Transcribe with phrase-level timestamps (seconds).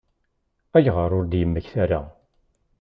[0.77, 2.01] Ayɣer ur d-yemmekta ara?